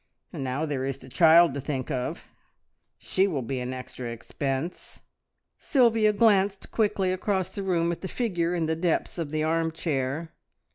[0.33, 2.25] And now there is the child to think of.
[2.97, 5.01] She will be an extra expense!"
[5.59, 9.71] Sylvia glanced quickly across the room at the figure in the depths of the arm
[9.71, 10.33] chair.